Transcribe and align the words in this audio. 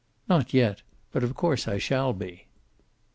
"Not 0.27 0.51
yet. 0.51 0.81
But 1.11 1.21
of 1.23 1.35
course 1.35 1.67
I 1.67 1.77
shall 1.77 2.11
be." 2.11 2.47